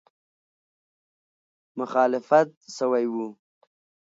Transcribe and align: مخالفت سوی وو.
مخالفت 1.77 2.49
سوی 2.77 3.05
وو. 3.13 3.27